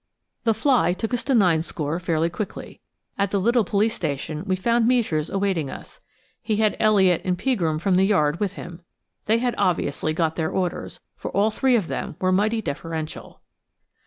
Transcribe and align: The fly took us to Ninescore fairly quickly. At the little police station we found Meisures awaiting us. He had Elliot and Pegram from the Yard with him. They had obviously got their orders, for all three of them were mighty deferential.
The 0.45 0.55
fly 0.55 0.93
took 0.93 1.13
us 1.13 1.23
to 1.25 1.35
Ninescore 1.35 1.99
fairly 2.01 2.31
quickly. 2.31 2.81
At 3.19 3.29
the 3.29 3.39
little 3.39 3.63
police 3.63 3.93
station 3.93 4.43
we 4.45 4.55
found 4.55 4.87
Meisures 4.89 5.29
awaiting 5.29 5.69
us. 5.69 6.01
He 6.41 6.55
had 6.55 6.75
Elliot 6.79 7.21
and 7.23 7.37
Pegram 7.37 7.77
from 7.77 7.97
the 7.97 8.03
Yard 8.05 8.39
with 8.39 8.53
him. 8.53 8.81
They 9.27 9.37
had 9.37 9.53
obviously 9.59 10.15
got 10.15 10.37
their 10.37 10.49
orders, 10.49 11.01
for 11.15 11.29
all 11.29 11.51
three 11.51 11.75
of 11.75 11.87
them 11.87 12.15
were 12.19 12.31
mighty 12.31 12.63
deferential. 12.63 13.41